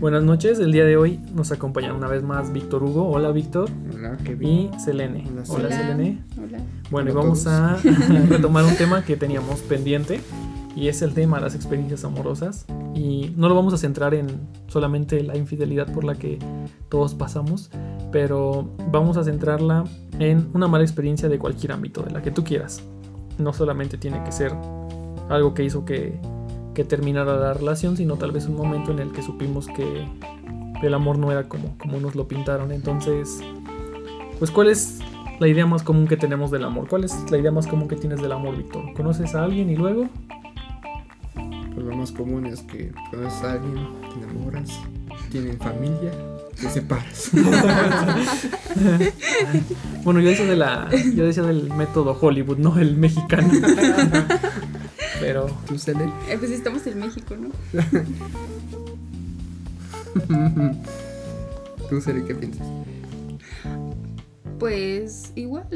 Buenas 0.00 0.22
noches, 0.24 0.58
el 0.58 0.72
día 0.72 0.84
de 0.84 0.96
hoy 0.96 1.20
nos 1.34 1.52
acompaña 1.52 1.94
una 1.94 2.08
vez 2.08 2.22
más 2.22 2.52
Víctor 2.52 2.82
Hugo. 2.82 3.08
Hola 3.08 3.30
Víctor. 3.30 3.70
Hola, 3.94 4.16
Kevin. 4.24 4.70
Y 4.74 4.80
Selene. 4.80 5.24
Hola, 5.30 5.44
Hola. 5.48 5.68
Selene. 5.70 6.22
Hola. 6.36 6.58
Bueno, 6.90 7.10
y 7.10 7.14
vamos 7.14 7.44
todos. 7.44 7.56
a 7.56 7.76
retomar 8.28 8.64
un 8.64 8.74
tema 8.76 9.04
que 9.04 9.16
teníamos 9.16 9.60
pendiente 9.60 10.20
y 10.76 10.88
es 10.88 11.00
el 11.02 11.14
tema 11.14 11.36
de 11.38 11.44
las 11.44 11.54
experiencias 11.54 12.04
amorosas. 12.04 12.66
Y 12.94 13.32
no 13.36 13.48
lo 13.48 13.54
vamos 13.54 13.72
a 13.72 13.78
centrar 13.78 14.14
en 14.14 14.26
solamente 14.66 15.22
la 15.22 15.36
infidelidad 15.36 15.90
por 15.92 16.04
la 16.04 16.16
que 16.16 16.38
todos 16.88 17.14
pasamos, 17.14 17.70
pero 18.12 18.68
vamos 18.90 19.16
a 19.16 19.24
centrarla 19.24 19.84
en 20.18 20.48
una 20.54 20.68
mala 20.68 20.84
experiencia 20.84 21.28
de 21.28 21.38
cualquier 21.38 21.72
ámbito, 21.72 22.02
de 22.02 22.10
la 22.10 22.20
que 22.20 22.30
tú 22.30 22.44
quieras. 22.44 22.82
No 23.38 23.52
solamente 23.52 23.96
tiene 23.96 24.22
que 24.24 24.32
ser 24.32 24.52
algo 25.28 25.54
que 25.54 25.64
hizo 25.64 25.84
que, 25.84 26.20
que 26.74 26.84
terminara 26.84 27.36
la 27.36 27.54
relación, 27.54 27.96
sino 27.96 28.16
tal 28.16 28.32
vez 28.32 28.46
un 28.46 28.56
momento 28.56 28.90
en 28.92 28.98
el 28.98 29.12
que 29.12 29.22
supimos 29.22 29.68
que 29.68 30.06
el 30.82 30.94
amor 30.94 31.18
no 31.18 31.32
era 31.32 31.48
como, 31.48 31.76
como 31.78 31.98
nos 32.00 32.14
lo 32.14 32.28
pintaron. 32.28 32.72
Entonces, 32.72 33.40
pues, 34.38 34.50
¿cuál 34.50 34.68
es 34.68 34.98
la 35.38 35.48
idea 35.48 35.66
más 35.66 35.82
común 35.82 36.06
que 36.06 36.16
tenemos 36.16 36.50
del 36.50 36.64
amor? 36.64 36.88
¿Cuál 36.88 37.04
es 37.04 37.30
la 37.30 37.38
idea 37.38 37.50
más 37.50 37.66
común 37.66 37.88
que 37.88 37.96
tienes 37.96 38.20
del 38.20 38.32
amor, 38.32 38.56
Víctor? 38.56 38.92
¿Conoces 38.94 39.34
a 39.34 39.44
alguien 39.44 39.70
y 39.70 39.76
luego? 39.76 40.08
Pues 41.34 41.86
lo 41.86 41.96
más 41.96 42.12
común 42.12 42.46
es 42.46 42.60
que 42.62 42.92
conoces 43.10 43.42
a 43.42 43.52
alguien, 43.52 43.88
te 44.12 44.24
enamoras, 44.24 44.70
tienen 45.30 45.58
familia, 45.58 46.12
te 46.60 46.70
separas. 46.70 47.30
Bueno, 50.02 50.20
yo 50.20 50.28
decía, 50.28 50.44
de 50.44 50.56
la, 50.56 50.90
yo 51.14 51.24
decía 51.24 51.44
del 51.44 51.72
método 51.72 52.14
Hollywood, 52.20 52.58
no 52.58 52.76
el 52.78 52.94
mexicano. 52.96 53.48
Pero, 55.20 55.46
¿Tú, 55.66 55.78
Cele? 55.78 56.04
Eh, 56.28 56.36
pues 56.38 56.50
estamos 56.50 56.86
en 56.86 56.98
México, 56.98 57.34
¿no? 57.36 57.50
¿Tú, 61.88 62.00
Cele, 62.00 62.24
qué 62.24 62.34
piensas? 62.34 62.66
Pues 64.58 65.32
igual. 65.34 65.66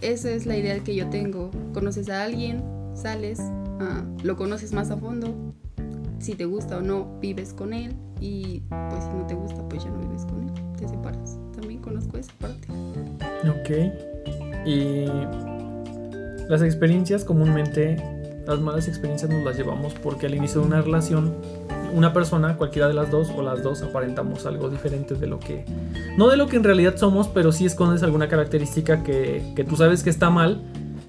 Esa 0.00 0.30
es 0.30 0.46
la 0.46 0.56
idea 0.56 0.78
que 0.80 0.94
yo 0.94 1.08
tengo. 1.10 1.50
Conoces 1.74 2.08
a 2.08 2.22
alguien, 2.22 2.62
sales, 2.94 3.40
ah, 3.80 4.04
lo 4.22 4.36
conoces 4.36 4.72
más 4.72 4.90
a 4.90 4.96
fondo. 4.96 5.34
Si 6.20 6.34
te 6.34 6.44
gusta 6.44 6.78
o 6.78 6.80
no, 6.80 7.18
vives 7.20 7.52
con 7.52 7.72
él. 7.72 7.94
Y 8.20 8.62
pues 8.90 9.04
si 9.04 9.10
no 9.10 9.26
te 9.26 9.34
gusta, 9.34 9.68
pues 9.68 9.84
ya 9.84 9.90
no 9.90 10.00
vives 10.00 10.24
con 10.24 10.42
él. 10.42 10.50
Te 10.76 10.88
separas. 10.88 11.38
También 11.54 11.80
conozco 11.80 12.16
esa 12.16 12.32
parte. 12.34 12.68
ok. 13.48 13.70
Y 14.66 15.04
las 16.48 16.62
experiencias 16.62 17.24
comúnmente, 17.24 17.96
las 18.48 18.60
malas 18.60 18.88
experiencias 18.88 19.30
nos 19.30 19.44
las 19.44 19.58
llevamos 19.58 19.92
porque 19.92 20.26
al 20.26 20.34
inicio 20.34 20.62
de 20.62 20.66
una 20.68 20.80
relación, 20.80 21.34
una 21.92 22.14
persona, 22.14 22.56
cualquiera 22.56 22.88
de 22.88 22.94
las 22.94 23.10
dos 23.10 23.28
o 23.36 23.42
las 23.42 23.62
dos, 23.62 23.82
aparentamos 23.82 24.46
algo 24.46 24.70
diferente 24.70 25.14
de 25.14 25.26
lo 25.26 25.38
que... 25.38 25.66
No 26.16 26.28
de 26.28 26.38
lo 26.38 26.46
que 26.46 26.56
en 26.56 26.64
realidad 26.64 26.96
somos, 26.96 27.28
pero 27.28 27.52
sí 27.52 27.66
escondes 27.66 28.02
alguna 28.02 28.26
característica 28.28 29.02
que, 29.02 29.52
que 29.54 29.64
tú 29.64 29.76
sabes 29.76 30.02
que 30.02 30.08
está 30.08 30.30
mal, 30.30 30.62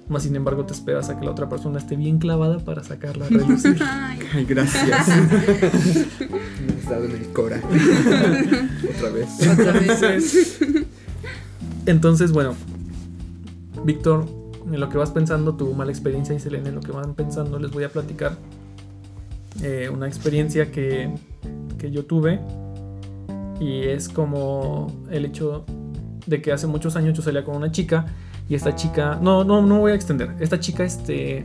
más 0.08 0.24
sin 0.24 0.36
embargo 0.36 0.66
te 0.66 0.74
esperas 0.74 1.08
a 1.08 1.18
que 1.18 1.24
la 1.24 1.30
otra 1.30 1.48
persona 1.48 1.78
esté 1.78 1.96
bien 1.96 2.18
clavada 2.18 2.58
para 2.58 2.84
sacarla 2.84 3.24
a 3.24 3.28
relucir. 3.30 3.82
Ay, 4.34 4.44
gracias. 4.44 5.08
Me 5.08 6.74
has 6.74 6.90
dado 6.90 7.04
en 7.06 7.12
el 7.12 7.28
cora. 7.32 7.58
Otra 8.96 9.10
vez. 9.10 9.48
otra 9.48 9.72
vez. 9.72 10.60
Entonces, 11.86 12.32
bueno, 12.32 12.54
Víctor, 13.82 14.39
en 14.72 14.80
lo 14.80 14.88
que 14.88 14.98
vas 14.98 15.10
pensando, 15.10 15.54
tu 15.54 15.74
mala 15.74 15.90
experiencia 15.90 16.34
y 16.34 16.54
en 16.54 16.74
lo 16.74 16.80
que 16.80 16.92
van 16.92 17.14
pensando, 17.14 17.58
les 17.58 17.70
voy 17.70 17.84
a 17.84 17.88
platicar 17.88 18.36
eh, 19.62 19.90
una 19.92 20.06
experiencia 20.06 20.70
que, 20.70 21.12
que 21.78 21.90
yo 21.90 22.04
tuve. 22.04 22.40
Y 23.60 23.82
es 23.82 24.08
como 24.08 24.86
el 25.10 25.26
hecho 25.26 25.64
de 26.26 26.40
que 26.40 26.52
hace 26.52 26.66
muchos 26.66 26.96
años 26.96 27.16
yo 27.16 27.22
salía 27.22 27.44
con 27.44 27.56
una 27.56 27.70
chica 27.70 28.06
y 28.48 28.54
esta 28.54 28.74
chica, 28.74 29.18
no, 29.20 29.44
no, 29.44 29.62
no 29.62 29.78
voy 29.78 29.92
a 29.92 29.94
extender, 29.94 30.34
esta 30.40 30.58
chica, 30.58 30.82
este, 30.82 31.44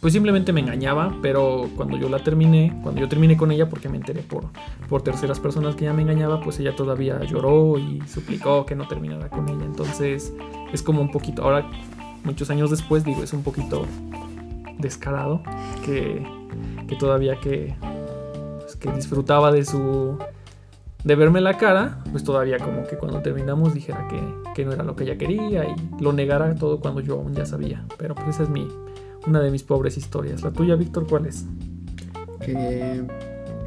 pues 0.00 0.12
simplemente 0.12 0.52
me 0.52 0.60
engañaba, 0.60 1.16
pero 1.22 1.68
cuando 1.76 1.96
yo 1.96 2.08
la 2.08 2.18
terminé, 2.18 2.78
cuando 2.82 3.00
yo 3.00 3.08
terminé 3.08 3.36
con 3.36 3.50
ella, 3.50 3.68
porque 3.68 3.88
me 3.88 3.96
enteré 3.96 4.22
por, 4.22 4.44
por 4.88 5.02
terceras 5.02 5.40
personas 5.40 5.74
que 5.74 5.84
ella 5.84 5.94
me 5.94 6.02
engañaba, 6.02 6.40
pues 6.40 6.60
ella 6.60 6.76
todavía 6.76 7.22
lloró 7.24 7.78
y 7.78 8.00
suplicó 8.06 8.66
que 8.66 8.76
no 8.76 8.86
terminara 8.86 9.28
con 9.30 9.48
ella. 9.48 9.64
Entonces 9.64 10.32
es 10.72 10.82
como 10.82 11.00
un 11.00 11.10
poquito, 11.10 11.42
ahora 11.42 11.68
muchos 12.24 12.50
años 12.50 12.70
después 12.70 13.04
digo, 13.04 13.22
es 13.22 13.32
un 13.32 13.42
poquito 13.42 13.86
descarado 14.78 15.42
que, 15.84 16.26
que 16.88 16.96
todavía 16.96 17.38
que, 17.40 17.74
pues, 18.60 18.76
que 18.76 18.90
disfrutaba 18.92 19.52
de 19.52 19.64
su... 19.64 20.18
De 21.04 21.16
verme 21.16 21.40
la 21.40 21.58
cara, 21.58 21.98
pues 22.12 22.22
todavía 22.22 22.58
como 22.58 22.84
que 22.84 22.96
cuando 22.96 23.22
terminamos 23.22 23.74
dijera 23.74 24.06
que, 24.06 24.20
que 24.54 24.64
no 24.64 24.72
era 24.72 24.84
lo 24.84 24.94
que 24.94 25.02
ella 25.02 25.18
quería 25.18 25.64
y 25.64 25.74
lo 26.00 26.12
negara 26.12 26.54
todo 26.54 26.78
cuando 26.78 27.00
yo 27.00 27.14
aún 27.14 27.34
ya 27.34 27.44
sabía. 27.44 27.84
Pero 27.98 28.14
pues 28.14 28.28
esa 28.28 28.44
es 28.44 28.48
mi, 28.48 28.68
una 29.26 29.40
de 29.40 29.50
mis 29.50 29.64
pobres 29.64 29.96
historias. 29.96 30.42
¿La 30.42 30.52
tuya, 30.52 30.76
Víctor, 30.76 31.08
cuál 31.08 31.26
es? 31.26 31.44
Que 32.40 33.02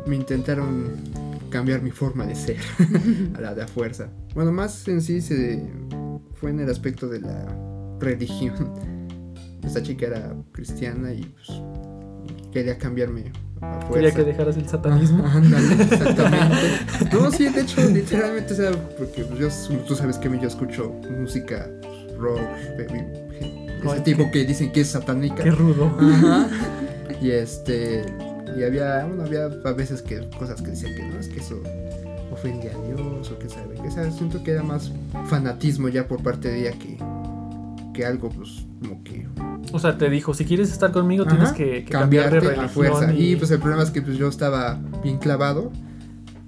me 0.05 0.15
intentaron 0.15 0.93
cambiar 1.49 1.81
mi 1.81 1.91
forma 1.91 2.25
de 2.25 2.35
ser 2.35 2.57
a 3.37 3.41
la 3.41 3.53
de 3.53 3.63
a 3.63 3.67
fuerza. 3.67 4.09
Bueno, 4.33 4.53
más 4.53 4.87
en 4.87 5.01
sí 5.01 5.19
se 5.19 5.69
fue 6.35 6.51
en 6.51 6.61
el 6.61 6.69
aspecto 6.69 7.09
de 7.09 7.19
la 7.19 7.64
religión. 7.99 8.73
Esta 9.63 9.81
chica 9.81 10.07
era 10.07 10.33
cristiana 10.51 11.11
y 11.13 11.23
pues, 11.23 11.61
quería 12.51 12.77
cambiarme 12.77 13.31
a 13.61 13.81
fuerza. 13.81 13.93
Quería 13.93 14.11
que 14.13 14.23
dejaras 14.23 14.57
el 14.57 14.67
satanismo. 14.67 15.25
Ándale, 15.33 15.83
exactamente. 15.83 16.57
No, 17.11 17.31
sí, 17.31 17.49
de 17.49 17.61
hecho, 17.61 17.81
literalmente, 17.89 18.53
o 18.53 18.57
sea, 18.57 18.71
porque 18.97 19.23
pues, 19.23 19.39
yo, 19.69 19.77
tú 19.85 19.95
sabes 19.95 20.17
que 20.17 20.29
yo 20.29 20.47
escucho 20.47 20.93
música 21.19 21.69
rock, 22.17 22.41
baby, 22.77 23.03
ese 23.83 24.01
tipo 24.01 24.29
que 24.31 24.45
dicen 24.45 24.71
que 24.71 24.81
es 24.81 24.89
satánica. 24.89 25.43
Qué 25.43 25.51
rudo. 25.51 25.91
Ajá. 25.99 26.47
Y 27.21 27.31
este, 27.31 28.03
y 28.57 28.63
había, 28.63 29.05
bueno, 29.05 29.23
había 29.23 29.45
a 29.45 29.71
veces 29.71 30.01
que 30.01 30.27
cosas 30.37 30.61
que 30.61 30.71
decían 30.71 30.95
que 30.95 31.03
no, 31.03 31.19
es 31.19 31.27
que 31.27 31.39
eso 31.39 31.61
ofende 32.31 32.69
a 32.69 32.77
Dios 32.87 33.31
o 33.31 33.39
que 33.39 33.49
sabe, 33.49 33.75
que 33.75 33.87
o 33.87 33.91
sea, 33.91 34.09
siento 34.11 34.43
que 34.43 34.51
era 34.51 34.63
más 34.63 34.91
fanatismo 35.27 35.87
ya 35.87 36.07
por 36.07 36.21
parte 36.21 36.49
de 36.49 36.59
ella 36.61 36.77
que, 36.77 36.94
que 37.95 38.05
algo, 38.05 38.29
pues, 38.29 38.65
como 38.81 39.03
que 39.03 39.27
O 39.71 39.79
sea, 39.79 39.97
te 39.97 40.09
dijo, 40.09 40.33
si 40.33 40.45
quieres 40.45 40.71
estar 40.71 40.91
conmigo 40.91 41.25
tienes 41.25 41.51
que, 41.53 41.85
que 41.85 41.91
cambiar 41.91 42.31
de 42.31 42.39
religión. 42.41 42.65
a 42.65 42.69
fuerza. 42.69 43.13
Y... 43.13 43.31
y 43.31 43.35
pues 43.35 43.49
el 43.51 43.59
problema 43.59 43.83
es 43.83 43.91
que 43.91 44.01
pues 44.01 44.17
yo 44.17 44.27
estaba 44.27 44.79
bien 45.03 45.17
clavado 45.17 45.71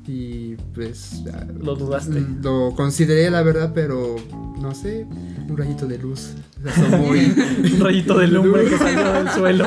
y 0.08 0.56
pues 0.74 1.24
lo 1.60 1.76
dudaste. 1.76 2.24
lo 2.42 2.74
consideré 2.76 3.30
la 3.30 3.44
verdad, 3.44 3.72
pero 3.74 4.16
no 4.62 4.74
sé, 4.74 5.06
un 5.50 5.58
rayito 5.58 5.86
de 5.86 5.98
luz 5.98 6.34
Un 6.64 7.80
rayito 7.80 8.18
de 8.18 8.28
lumbre 8.28 8.66
que 8.66 8.78
salió 8.78 9.14
del 9.14 9.30
suelo 9.30 9.66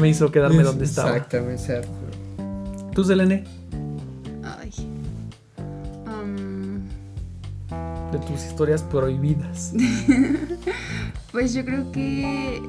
me 0.00 0.08
hizo 0.08 0.30
quedarme 0.30 0.62
donde 0.62 0.84
estaba. 0.84 1.10
Exactamente, 1.10 1.62
o 1.62 1.66
sea, 1.66 1.80
¿Tú, 2.94 3.04
Selene? 3.04 3.44
Tus 8.36 8.44
historias 8.46 8.82
prohibidas. 8.82 9.72
Pues 11.32 11.52
yo 11.52 11.64
creo 11.66 11.92
que 11.92 12.62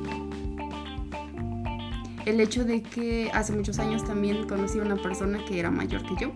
el 2.26 2.42
hecho 2.42 2.66
de 2.66 2.82
que 2.82 3.32
hace 3.34 3.54
muchos 3.54 3.80
años 3.80 4.04
también 4.04 4.46
conocí 4.46 4.78
a 4.80 4.82
una 4.82 4.98
persona 4.98 5.40
que 5.48 5.58
era 5.60 5.72
mayor 5.72 6.04
que 6.04 6.16
yo. 6.26 6.32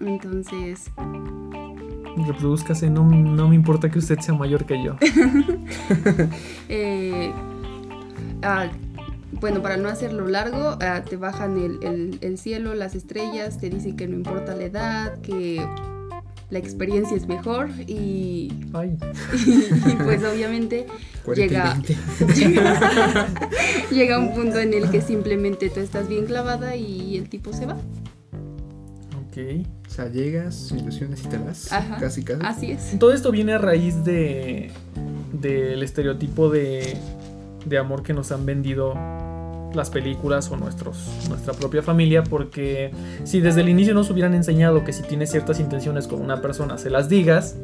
Entonces, 0.00 0.90
Reproduzcase, 2.26 2.90
no, 2.90 3.02
no 3.04 3.48
me 3.48 3.54
importa 3.54 3.90
que 3.90 3.98
usted 3.98 4.18
sea 4.18 4.34
mayor 4.34 4.66
que 4.66 4.82
yo. 4.84 4.96
eh, 6.68 7.32
ah, 8.42 8.66
bueno, 9.40 9.62
para 9.62 9.78
no 9.78 9.88
hacerlo 9.88 10.28
largo, 10.28 10.76
ah, 10.82 11.02
te 11.08 11.16
bajan 11.16 11.56
el, 11.56 11.78
el- 11.82 12.18
el 12.20 12.36
cielo, 12.38 12.74
las 12.74 12.94
estrellas, 12.94 13.58
te 13.58 13.70
dicen 13.70 13.96
que 13.96 14.06
no 14.06 14.16
importa 14.16 14.54
la 14.54 14.64
edad, 14.64 15.20
que 15.22 15.66
la 16.54 16.60
experiencia 16.60 17.16
es 17.16 17.26
mejor 17.26 17.68
y, 17.86 18.52
Ay, 18.72 18.96
y 19.86 19.96
pues 20.04 20.22
obviamente 20.22 20.86
40 21.24 21.44
y 21.44 21.48
Llega- 21.48 21.74
20. 21.74 21.96
llega, 22.36 23.28
llega 23.90 24.18
un 24.20 24.32
punto 24.34 24.60
en 24.60 24.72
el 24.72 24.88
que 24.88 25.00
simplemente 25.02 25.68
tú 25.68 25.80
estás 25.80 26.08
bien 26.08 26.26
clavada 26.26 26.76
y 26.76 27.16
el 27.16 27.28
tipo 27.28 27.52
se 27.52 27.66
va. 27.66 27.74
ok. 27.74 29.66
O 29.86 29.90
sea, 29.90 30.08
llegas, 30.08 30.72
ilusiones 30.76 31.24
y 31.24 31.28
te 31.28 31.38
vas. 31.38 31.72
Ajá. 31.72 31.96
Casi, 31.98 32.22
casi. 32.22 32.40
Así 32.44 32.70
es. 32.72 32.96
Todo 33.00 33.12
esto 33.12 33.30
viene 33.32 33.52
a 33.54 33.58
raíz 33.58 34.04
de 34.04 34.70
del 35.32 35.82
estereotipo 35.82 36.48
de, 36.50 36.96
de 37.66 37.78
amor 37.78 38.04
que 38.04 38.12
nos 38.12 38.30
han 38.30 38.46
vendido 38.46 38.94
las 39.74 39.90
películas 39.90 40.50
o 40.50 40.56
nuestros, 40.56 40.96
nuestra 41.28 41.52
propia 41.54 41.82
familia, 41.82 42.22
porque 42.24 42.90
si 43.24 43.40
desde 43.40 43.60
el 43.62 43.68
inicio 43.68 43.94
nos 43.94 44.10
hubieran 44.10 44.34
enseñado 44.34 44.84
que 44.84 44.92
si 44.92 45.02
tienes 45.02 45.30
ciertas 45.30 45.60
intenciones 45.60 46.06
con 46.06 46.20
una 46.20 46.40
persona 46.40 46.78
se 46.78 46.90
las 46.90 47.08
digas, 47.08 47.56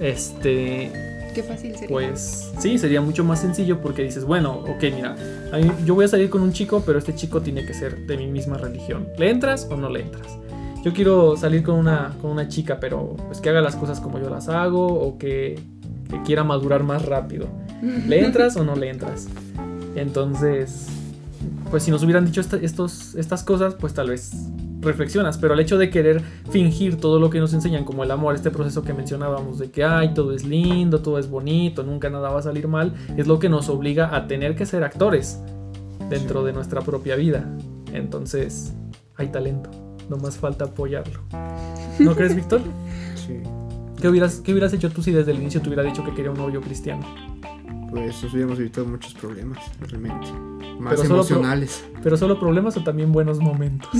este, 0.00 0.90
Qué 1.34 1.42
fácil 1.42 1.72
sería. 1.74 1.88
pues 1.88 2.52
sí, 2.58 2.78
sería 2.78 3.00
mucho 3.00 3.24
más 3.24 3.40
sencillo 3.40 3.80
porque 3.80 4.02
dices, 4.02 4.24
bueno, 4.24 4.52
ok, 4.60 4.82
mira, 4.94 5.16
mí- 5.54 5.70
yo 5.84 5.94
voy 5.94 6.04
a 6.04 6.08
salir 6.08 6.30
con 6.30 6.42
un 6.42 6.52
chico, 6.52 6.82
pero 6.84 6.98
este 6.98 7.14
chico 7.14 7.40
tiene 7.42 7.64
que 7.66 7.74
ser 7.74 8.06
de 8.06 8.16
mi 8.16 8.26
misma 8.26 8.56
religión. 8.58 9.08
¿Le 9.18 9.30
entras 9.30 9.68
o 9.70 9.76
no 9.76 9.88
le 9.90 10.02
entras? 10.02 10.38
yo 10.84 10.92
quiero 10.92 11.34
salir 11.38 11.62
con 11.62 11.76
una, 11.76 12.12
con 12.20 12.30
una 12.30 12.46
chica, 12.46 12.78
pero 12.78 13.16
pues 13.28 13.40
que 13.40 13.48
haga 13.48 13.62
las 13.62 13.74
cosas 13.74 14.00
como 14.00 14.18
yo 14.20 14.28
las 14.28 14.50
hago 14.50 14.86
o 14.86 15.16
que, 15.16 15.58
que 16.10 16.20
quiera 16.24 16.44
madurar 16.44 16.82
más 16.82 17.06
rápido. 17.06 17.46
¿Le 18.06 18.22
entras 18.26 18.54
o 18.58 18.64
no 18.64 18.76
le 18.76 18.90
entras? 18.90 19.26
Entonces, 19.96 20.86
pues 21.70 21.82
si 21.82 21.90
nos 21.90 22.02
hubieran 22.02 22.24
dicho 22.24 22.40
esta- 22.40 22.56
estos, 22.56 23.14
estas 23.14 23.42
cosas, 23.42 23.74
pues 23.74 23.94
tal 23.94 24.10
vez 24.10 24.32
reflexionas, 24.80 25.38
pero 25.38 25.54
el 25.54 25.60
hecho 25.60 25.78
de 25.78 25.88
querer 25.88 26.22
fingir 26.50 26.96
todo 26.96 27.18
lo 27.18 27.30
que 27.30 27.40
nos 27.40 27.54
enseñan, 27.54 27.84
como 27.84 28.04
el 28.04 28.10
amor, 28.10 28.34
este 28.34 28.50
proceso 28.50 28.82
que 28.82 28.92
mencionábamos, 28.92 29.58
de 29.58 29.70
que, 29.70 29.82
ay, 29.82 30.12
todo 30.12 30.32
es 30.32 30.44
lindo, 30.44 31.00
todo 31.00 31.18
es 31.18 31.28
bonito, 31.30 31.82
nunca 31.82 32.10
nada 32.10 32.28
va 32.30 32.40
a 32.40 32.42
salir 32.42 32.68
mal, 32.68 32.92
es 33.16 33.26
lo 33.26 33.38
que 33.38 33.48
nos 33.48 33.68
obliga 33.70 34.14
a 34.14 34.26
tener 34.26 34.54
que 34.56 34.66
ser 34.66 34.84
actores 34.84 35.40
dentro 36.10 36.44
de 36.44 36.52
nuestra 36.52 36.82
propia 36.82 37.16
vida. 37.16 37.48
Entonces, 37.94 38.74
hay 39.16 39.28
talento, 39.28 39.70
no 40.10 40.18
más 40.18 40.36
falta 40.36 40.66
apoyarlo. 40.66 41.20
¿No 41.98 42.14
crees, 42.14 42.34
Víctor? 42.36 42.60
Sí. 43.14 43.38
¿Qué 44.00 44.08
hubieras, 44.08 44.40
¿Qué 44.40 44.52
hubieras 44.52 44.74
hecho 44.74 44.90
tú 44.90 45.02
si 45.02 45.12
desde 45.12 45.30
el 45.32 45.38
inicio 45.40 45.62
te 45.62 45.68
hubiera 45.68 45.82
dicho 45.82 46.04
que 46.04 46.12
quería 46.12 46.30
un 46.30 46.36
novio 46.36 46.60
cristiano? 46.60 47.06
Pues 47.90 48.22
nos 48.22 48.32
hubiéramos 48.34 48.58
evitado 48.58 48.86
muchos 48.86 49.14
problemas, 49.14 49.58
realmente. 49.80 50.26
Más 50.78 50.94
Pero 50.94 51.02
solo 51.02 51.08
pro- 51.08 51.14
emocionales. 51.36 51.84
¿Pero 52.02 52.16
solo 52.16 52.38
problemas 52.40 52.76
o 52.76 52.82
también 52.84 53.12
buenos 53.12 53.38
momentos? 53.38 53.90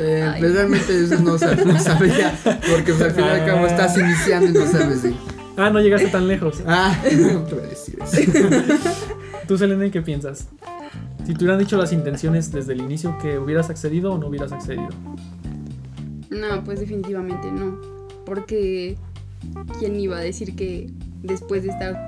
Eh, 0.00 0.32
pues 0.38 0.52
realmente 0.52 1.02
eso 1.04 1.18
no, 1.20 1.36
sab- 1.38 1.64
no 1.64 1.78
sabría, 1.80 2.38
porque 2.44 2.92
pues, 2.92 3.00
al 3.00 3.10
final 3.12 3.30
al 3.40 3.46
cabo 3.46 3.66
estás 3.66 3.96
iniciando 3.98 4.50
y 4.50 4.52
no 4.52 4.66
sabes 4.70 5.02
de... 5.02 5.14
Ah, 5.56 5.70
no 5.70 5.80
llegaste 5.80 6.08
tan 6.08 6.28
lejos. 6.28 6.62
Ah, 6.66 6.94
no 7.32 7.40
te 7.44 7.54
voy 7.54 7.64
a 7.64 7.68
decir 7.68 7.98
eso. 8.00 8.78
Tú, 9.48 9.56
Selene, 9.58 9.90
¿qué 9.90 10.02
piensas? 10.02 10.46
Si 11.26 11.32
te 11.34 11.38
hubieran 11.42 11.58
dicho 11.58 11.76
las 11.78 11.92
intenciones 11.92 12.52
desde 12.52 12.74
el 12.74 12.80
inicio, 12.80 13.16
que 13.20 13.38
hubieras 13.38 13.70
accedido 13.70 14.12
o 14.12 14.18
no 14.18 14.28
hubieras 14.28 14.52
accedido. 14.52 14.88
No, 16.30 16.62
pues 16.64 16.80
definitivamente 16.80 17.50
no. 17.50 17.80
Porque 18.24 18.96
¿quién 19.78 19.98
iba 19.98 20.18
a 20.18 20.20
decir 20.20 20.54
que 20.54 20.90
después 21.22 21.62
de 21.64 21.70
estar 21.70 22.06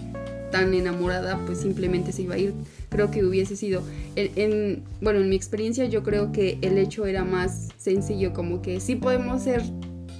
tan 0.50 0.74
enamorada, 0.74 1.38
pues 1.46 1.60
simplemente 1.60 2.12
se 2.12 2.22
iba 2.22 2.34
a 2.34 2.38
ir? 2.38 2.52
Creo 2.88 3.10
que 3.10 3.24
hubiese 3.24 3.56
sido, 3.56 3.82
en, 4.16 4.30
en- 4.36 4.82
bueno, 5.00 5.20
en 5.20 5.28
mi 5.28 5.36
experiencia 5.36 5.84
yo 5.86 6.02
creo 6.02 6.32
que 6.32 6.58
el 6.62 6.76
hecho 6.78 7.06
era 7.06 7.24
más 7.24 7.68
sencillo, 7.78 8.32
como 8.32 8.60
que 8.62 8.80
sí 8.80 8.96
podemos 8.96 9.42
ser 9.42 9.62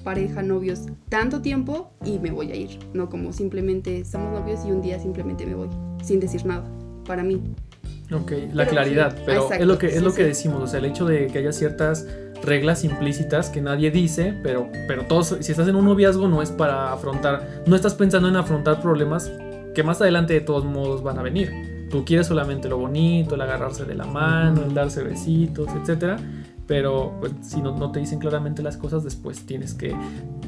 pareja, 0.04 0.42
novios, 0.42 0.80
tanto 1.08 1.42
tiempo 1.42 1.92
y 2.06 2.18
me 2.18 2.30
voy 2.30 2.50
a 2.52 2.56
ir. 2.56 2.78
No 2.94 3.10
como 3.10 3.32
simplemente 3.32 3.98
estamos 3.98 4.32
novios 4.38 4.60
y 4.66 4.70
un 4.70 4.80
día 4.80 4.98
simplemente 4.98 5.44
me 5.46 5.54
voy, 5.54 5.68
sin 6.02 6.20
decir 6.20 6.46
nada, 6.46 6.64
para 7.06 7.22
mí. 7.22 7.40
Ok, 8.12 8.32
la 8.52 8.64
Pero 8.64 8.70
claridad, 8.70 9.14
sí, 9.16 9.22
pero 9.24 9.42
exacto, 9.42 9.62
es 9.62 9.68
lo 9.68 9.78
que 9.78 9.86
es 9.86 9.94
sí, 9.94 10.00
lo 10.00 10.12
que 10.14 10.24
decimos, 10.24 10.62
o 10.62 10.66
sea, 10.66 10.78
el 10.80 10.86
hecho 10.86 11.04
de 11.04 11.26
que 11.28 11.38
haya 11.38 11.52
ciertas 11.52 12.06
reglas 12.42 12.82
implícitas 12.84 13.50
que 13.50 13.60
nadie 13.60 13.90
dice, 13.92 14.34
pero 14.42 14.68
pero 14.88 15.04
todos 15.04 15.36
si 15.40 15.52
estás 15.52 15.68
en 15.68 15.76
un 15.76 15.84
noviazgo 15.84 16.26
no 16.26 16.42
es 16.42 16.50
para 16.50 16.92
afrontar, 16.92 17.62
no 17.66 17.76
estás 17.76 17.94
pensando 17.94 18.28
en 18.28 18.34
afrontar 18.36 18.80
problemas 18.82 19.30
que 19.74 19.82
más 19.82 20.00
adelante 20.00 20.34
de 20.34 20.40
todos 20.40 20.64
modos 20.64 21.02
van 21.02 21.18
a 21.18 21.22
venir. 21.22 21.88
Tú 21.90 22.04
quieres 22.04 22.26
solamente 22.26 22.68
lo 22.68 22.78
bonito, 22.78 23.34
el 23.34 23.40
agarrarse 23.40 23.84
de 23.84 23.94
la 23.94 24.06
mano, 24.06 24.62
el 24.64 24.74
darse 24.74 25.02
besitos, 25.02 25.68
etcétera, 25.74 26.18
pero 26.66 27.16
pues, 27.18 27.32
si 27.42 27.60
no, 27.60 27.76
no 27.76 27.90
te 27.90 27.98
dicen 27.98 28.20
claramente 28.20 28.62
las 28.62 28.76
cosas, 28.76 29.02
después 29.02 29.44
tienes 29.44 29.74
que 29.74 29.94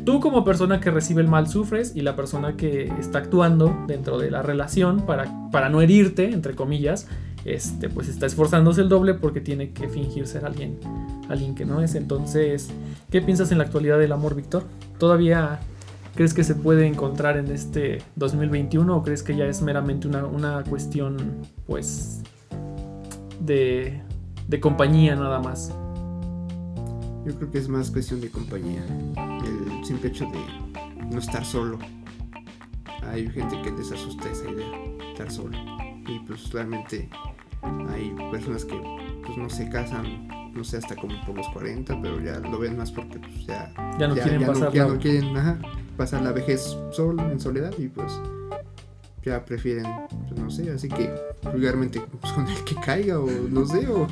Tú 0.05 0.19
como 0.19 0.45
persona 0.45 0.81
que 0.81 0.91
recibe 0.91 1.23
el 1.23 1.29
mal 1.29 1.47
sufres 1.47 1.95
y 1.95 2.01
la 2.01 2.17
persona 2.17 2.57
que 2.57 2.93
está 2.99 3.19
actuando 3.19 3.85
dentro 3.87 4.19
de 4.19 4.33
la 4.33 4.43
relación 4.43 5.07
para, 5.07 5.31
para 5.53 5.69
no 5.69 5.81
herirte, 5.81 6.33
entre 6.33 6.57
comillas, 6.57 7.07
este, 7.45 7.89
pues 7.89 8.09
está 8.09 8.27
esforzándose 8.27 8.81
el 8.81 8.89
doble 8.89 9.15
porque 9.15 9.41
tiene 9.41 9.71
que 9.73 9.89
fingir 9.89 10.27
ser 10.27 10.45
alguien, 10.45 10.79
alguien 11.29 11.55
que 11.55 11.65
no 11.65 11.81
es. 11.81 11.95
Entonces, 11.95 12.71
¿qué 13.11 13.23
piensas 13.23 13.53
en 13.53 13.59
la 13.59 13.65
actualidad 13.65 13.99
del 13.99 14.11
amor, 14.11 14.35
Víctor? 14.35 14.65
¿Todavía 14.99 15.61
crees 16.14 16.35
que 16.35 16.44
se 16.44 16.55
puede 16.55 16.87
encontrar 16.87 17.37
en 17.37 17.49
este 17.50 18.03
2021 18.17 18.97
o 18.97 19.03
crees 19.03 19.23
que 19.23 19.35
ya 19.37 19.44
es 19.47 19.62
meramente 19.62 20.09
una, 20.09 20.25
una 20.26 20.62
cuestión, 20.64 21.17
pues, 21.67 22.23
de, 23.41 24.00
de 24.49 24.61
compañía 24.61 25.17
nada 25.17 25.41
más? 25.41 25.75
Yo 27.26 27.35
creo 27.37 27.50
que 27.50 27.59
es 27.59 27.69
más 27.69 27.91
cuestión 27.91 28.20
de 28.20 28.31
compañía. 28.31 28.82
El 29.44 29.85
simple 29.85 30.09
hecho 30.09 30.26
de 30.26 31.05
no 31.06 31.19
estar 31.19 31.44
solo. 31.44 31.79
Hay 33.11 33.29
gente 33.31 33.61
que 33.62 33.70
les 33.73 33.91
asusta 33.93 34.29
esa 34.31 34.49
idea, 34.50 34.69
estar 35.12 35.31
solo. 35.31 35.56
Y 36.08 36.19
pues 36.26 36.50
realmente 36.53 37.08
hay 37.91 38.12
personas 38.31 38.65
que 38.65 38.81
pues 39.25 39.37
no 39.38 39.49
se 39.49 39.69
casan, 39.69 40.29
no 40.53 40.65
sé, 40.65 40.79
hasta 40.79 40.97
como 40.97 41.15
por 41.25 41.37
los 41.37 41.49
40, 41.50 42.00
pero 42.03 42.20
ya 42.20 42.38
lo 42.41 42.58
ven 42.58 42.76
más 42.76 42.91
porque 42.91 43.19
pues 43.20 43.47
ya, 43.47 43.73
Ya 43.99 44.08
no 44.08 44.15
quieren 44.15 44.44
pasar 44.47 44.73
ya 44.73 44.87
la- 44.87 44.93
no 44.94 44.99
quieren 44.99 45.37
ajá, 45.37 45.58
pasar 45.97 46.23
la 46.23 46.33
vejez 46.33 46.77
solo, 46.91 47.31
en 47.31 47.41
soledad 47.41 47.73
y 47.79 47.89
pues 47.89 48.12
ya 49.25 49.44
prefieren, 49.44 49.87
pues, 50.29 50.41
no 50.41 50.50
sé, 50.50 50.71
así 50.71 50.89
que 50.89 51.11
vulgarmente 51.44 52.00
pues, 52.00 52.33
con 52.35 52.47
el 52.47 52.65
que 52.65 52.75
caiga 52.75 53.21
o 53.21 53.29
no 53.31 53.67
sé, 53.67 53.87
o 53.89 54.06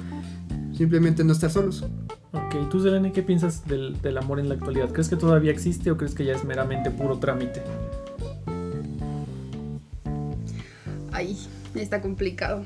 simplemente 0.73 1.25
no 1.25 1.33
estar 1.33 1.51
solos. 1.51 1.85
Ok, 2.33 2.71
tú 2.71 2.81
Selene, 2.81 3.13
¿qué 3.13 3.23
piensas 3.23 3.67
del, 3.67 4.01
del 4.01 4.17
amor 4.19 4.39
en 4.39 4.49
la 4.49 4.55
actualidad? 4.55 4.91
¿Crees 4.91 5.09
que 5.09 5.17
todavía 5.17 5.51
existe 5.51 5.91
o 5.91 5.97
crees 5.97 6.15
que 6.15 6.25
ya 6.25 6.35
es 6.35 6.45
meramente 6.45 6.91
puro 6.91 7.19
trámite? 7.19 7.61
Ay, 11.13 11.37
está 11.75 12.01
complicado. 12.01 12.65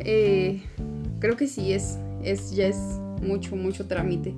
Eh, 0.00 0.62
creo 1.18 1.36
que 1.36 1.48
sí 1.48 1.72
es, 1.72 1.98
es, 2.22 2.52
ya 2.52 2.66
es 2.66 2.78
mucho, 3.20 3.56
mucho 3.56 3.86
trámite. 3.86 4.34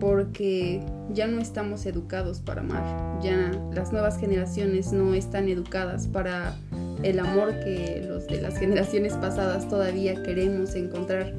Porque 0.00 0.82
ya 1.12 1.26
no 1.26 1.40
estamos 1.40 1.86
educados 1.86 2.40
para 2.40 2.60
amar. 2.60 3.20
Ya 3.22 3.50
las 3.74 3.92
nuevas 3.92 4.18
generaciones 4.18 4.92
no 4.92 5.14
están 5.14 5.48
educadas 5.48 6.06
para 6.06 6.54
el 7.02 7.18
amor 7.18 7.60
que 7.60 8.04
los 8.06 8.26
de 8.26 8.40
las 8.40 8.58
generaciones 8.58 9.14
pasadas 9.14 9.68
todavía 9.68 10.22
queremos 10.22 10.74
encontrar. 10.74 11.32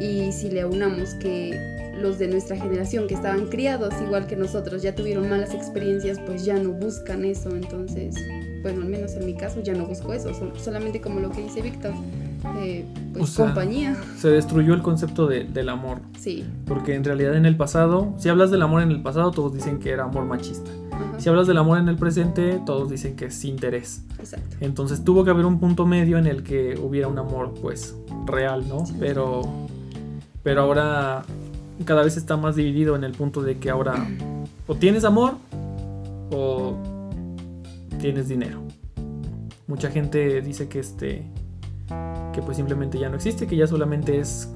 Y 0.00 0.32
si 0.32 0.50
le 0.50 0.60
aunamos 0.62 1.14
que 1.14 1.58
los 2.00 2.18
de 2.18 2.26
nuestra 2.28 2.56
generación 2.56 3.06
que 3.06 3.14
estaban 3.14 3.46
criados 3.46 3.94
igual 4.04 4.26
que 4.26 4.36
nosotros 4.36 4.82
ya 4.82 4.94
tuvieron 4.94 5.28
malas 5.28 5.54
experiencias, 5.54 6.18
pues 6.26 6.44
ya 6.44 6.54
no 6.56 6.72
buscan 6.72 7.24
eso. 7.24 7.50
Entonces, 7.54 8.14
bueno, 8.62 8.82
al 8.82 8.88
menos 8.88 9.14
en 9.14 9.26
mi 9.26 9.34
caso 9.34 9.60
ya 9.62 9.74
no 9.74 9.86
busco 9.86 10.12
eso. 10.12 10.34
Sol- 10.34 10.52
solamente 10.58 11.00
como 11.00 11.20
lo 11.20 11.30
que 11.30 11.42
dice 11.42 11.62
Víctor, 11.62 11.92
eh, 12.56 12.84
pues 13.12 13.24
O 13.24 13.26
sea, 13.26 13.44
compañía. 13.46 13.96
Se 14.18 14.28
destruyó 14.28 14.74
el 14.74 14.82
concepto 14.82 15.26
de- 15.26 15.44
del 15.44 15.68
amor, 15.68 16.00
Sí. 16.18 16.44
porque 16.66 16.94
en 16.94 17.04
realidad 17.04 17.34
en 17.36 17.46
el 17.46 17.56
pasado, 17.56 18.14
si 18.18 18.28
hablas 18.28 18.50
del 18.50 18.62
amor 18.62 18.82
en 18.82 18.90
el 18.90 19.02
pasado, 19.02 19.30
todos 19.30 19.54
dicen 19.54 19.78
que 19.78 19.90
era 19.90 20.04
amor 20.04 20.24
machista. 20.26 20.70
Ajá, 20.92 21.18
Si 21.20 21.28
hablas 21.28 21.46
del 21.46 21.58
amor 21.58 21.78
en 21.78 21.88
el 21.88 21.96
presente, 21.96 22.60
todos 22.64 22.88
dicen 22.90 23.16
que 23.16 23.26
es 23.26 23.44
interés. 23.44 24.04
Exacto. 24.18 24.56
Entonces 24.60 25.02
tuvo 25.04 25.24
que 25.24 25.30
haber 25.30 25.44
un 25.44 25.58
punto 25.58 25.86
medio 25.86 26.18
en 26.18 26.26
el 26.26 26.42
que 26.42 26.78
hubiera 26.80 27.08
un 27.08 27.18
amor, 27.18 27.52
pues, 27.60 27.96
real, 28.26 28.68
¿no? 28.68 28.84
Pero, 29.00 29.42
pero 30.42 30.60
ahora 30.62 31.24
cada 31.84 32.04
vez 32.04 32.16
está 32.16 32.36
más 32.36 32.54
dividido 32.56 32.94
en 32.94 33.02
el 33.04 33.12
punto 33.12 33.42
de 33.42 33.58
que 33.58 33.70
ahora 33.70 34.06
o 34.68 34.76
tienes 34.76 35.04
amor 35.04 35.34
o 36.30 36.76
tienes 38.00 38.28
dinero. 38.28 38.60
Mucha 39.66 39.90
gente 39.90 40.40
dice 40.42 40.68
que 40.68 40.78
este 40.78 41.24
que 42.34 42.42
pues 42.42 42.56
simplemente 42.56 42.98
ya 42.98 43.08
no 43.08 43.16
existe, 43.16 43.46
que 43.46 43.56
ya 43.56 43.66
solamente 43.66 44.18
es 44.18 44.52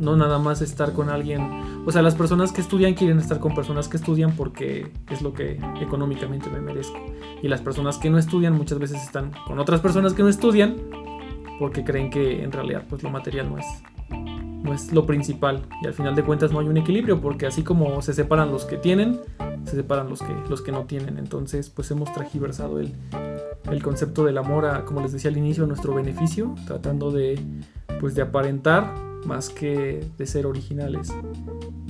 no 0.00 0.16
nada 0.16 0.38
más 0.38 0.62
estar 0.62 0.92
con 0.92 1.10
alguien, 1.10 1.42
o 1.86 1.92
sea, 1.92 2.00
las 2.00 2.14
personas 2.14 2.52
que 2.52 2.62
estudian 2.62 2.94
quieren 2.94 3.18
estar 3.18 3.38
con 3.38 3.54
personas 3.54 3.86
que 3.86 3.98
estudian 3.98 4.32
porque 4.32 4.90
es 5.10 5.20
lo 5.20 5.34
que 5.34 5.60
económicamente 5.80 6.48
me 6.48 6.60
merezco. 6.60 6.98
Y 7.42 7.48
las 7.48 7.60
personas 7.60 7.98
que 7.98 8.08
no 8.08 8.18
estudian 8.18 8.54
muchas 8.54 8.78
veces 8.78 9.02
están 9.02 9.32
con 9.46 9.58
otras 9.58 9.80
personas 9.80 10.14
que 10.14 10.22
no 10.22 10.28
estudian 10.28 10.76
porque 11.58 11.84
creen 11.84 12.10
que 12.10 12.42
en 12.42 12.50
realidad 12.50 12.84
pues 12.88 13.02
lo 13.02 13.10
material 13.10 13.50
no 13.50 13.58
es 13.58 13.66
no 14.62 14.74
es 14.74 14.92
lo 14.92 15.06
principal. 15.06 15.62
Y 15.82 15.86
al 15.86 15.94
final 15.94 16.14
de 16.14 16.22
cuentas 16.22 16.52
no 16.52 16.60
hay 16.60 16.68
un 16.68 16.76
equilibrio 16.76 17.20
porque 17.20 17.46
así 17.46 17.62
como 17.62 18.00
se 18.02 18.14
separan 18.14 18.50
los 18.50 18.64
que 18.64 18.76
tienen 18.76 19.20
se 19.64 19.76
separan 19.76 20.08
los 20.08 20.20
que 20.20 20.34
los 20.48 20.62
que 20.62 20.72
no 20.72 20.84
tienen. 20.84 21.18
Entonces 21.18 21.68
pues 21.68 21.90
hemos 21.90 22.10
tragiversado 22.12 22.80
el, 22.80 22.94
el 23.70 23.82
concepto 23.82 24.24
del 24.24 24.38
amor 24.38 24.66
a 24.66 24.84
como 24.84 25.00
les 25.00 25.12
decía 25.12 25.30
al 25.30 25.36
inicio 25.36 25.64
a 25.64 25.66
nuestro 25.66 25.94
beneficio 25.94 26.54
tratando 26.66 27.10
de 27.10 27.38
pues 28.00 28.14
de 28.14 28.22
aparentar 28.22 28.94
más 29.26 29.50
que 29.50 30.04
de 30.18 30.26
ser 30.26 30.46
originales 30.46 31.12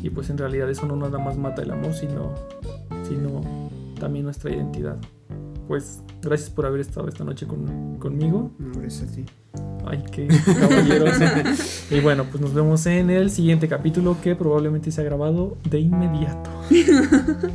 y 0.03 0.11
pues 0.11 0.31
en 0.31 0.39
realidad 0.39 0.69
eso 0.71 0.87
no 0.87 0.97
nada 0.97 1.19
más 1.19 1.37
mata 1.39 1.63
el 1.63 1.71
amor 1.71 1.93
sino 1.95 2.35
sino 3.09 3.41
también 3.99 4.25
nuestra 4.25 4.51
identidad 4.51 4.97
pues 5.69 6.03
gracias 6.21 6.51
por 6.51 6.67
haber 6.67 6.81
estado 6.81 7.09
esta 7.09 7.23
noche 7.25 7.47
con- 7.47 7.97
conmigo 7.99 8.51
No, 8.59 8.83
es 8.83 9.03
así. 9.03 9.25
Ay, 9.87 10.05
qué 10.13 10.29
caballeros. 10.61 11.87
y 11.91 12.01
bueno, 12.01 12.25
pues 12.31 12.41
nos 12.41 12.53
vemos 12.53 12.85
en 12.87 13.09
el 13.11 13.31
siguiente 13.31 13.67
capítulo 13.69 14.17
que 14.23 14.35
probablemente 14.37 14.91
se 14.91 15.01
ha 15.01 15.05
grabado 15.05 15.57
de 15.69 15.81
inmediato. 15.81 16.51